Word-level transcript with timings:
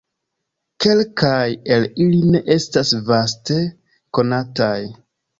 Kelkaj 0.83 1.41
el 1.75 1.83
ili 2.05 2.21
ne 2.35 2.41
estas 2.55 2.93
vaste 3.09 3.59
konataj. 4.19 4.73